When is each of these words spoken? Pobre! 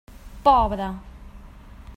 Pobre! 0.47 0.89